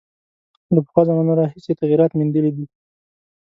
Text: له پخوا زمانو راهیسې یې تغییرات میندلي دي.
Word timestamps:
له 0.73 0.79
پخوا 0.85 1.01
زمانو 1.07 1.37
راهیسې 1.39 1.69
یې 1.71 1.79
تغییرات 1.81 2.11
میندلي 2.15 2.51
دي. 2.57 2.65